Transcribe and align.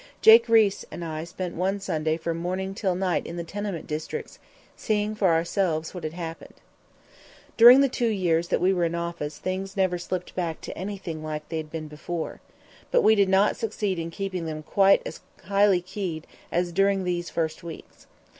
Jake 0.19 0.47
Riis 0.47 0.83
and 0.89 1.05
I 1.05 1.25
spent 1.25 1.53
one 1.53 1.79
Sunday 1.79 2.17
from 2.17 2.37
morning 2.37 2.73
till 2.73 2.95
night 2.95 3.27
in 3.27 3.37
the 3.37 3.43
tenement 3.43 3.85
districts, 3.85 4.39
seeing 4.75 5.13
for 5.13 5.27
ourselves 5.27 5.93
what 5.93 6.03
had 6.03 6.13
happened. 6.13 6.55
During 7.55 7.81
the 7.81 7.87
two 7.87 8.07
years 8.07 8.47
that 8.47 8.59
we 8.61 8.73
were 8.73 8.85
in 8.85 8.95
office 8.95 9.37
things 9.37 9.77
never 9.77 9.99
slipped 9.99 10.33
back 10.33 10.59
to 10.61 10.75
anything 10.75 11.21
like 11.23 11.43
what 11.43 11.49
they 11.49 11.57
had 11.57 11.69
been 11.69 11.87
before. 11.87 12.41
But 12.89 13.03
we 13.03 13.13
did 13.13 13.29
not 13.29 13.57
succeed 13.57 13.99
in 13.99 14.09
keeping 14.09 14.47
them 14.47 14.63
quite 14.63 15.03
as 15.05 15.19
highly 15.43 15.81
keyed 15.83 16.25
as 16.51 16.71
during 16.71 17.03
these 17.03 17.29
first 17.29 17.61
weeks. 17.61 18.07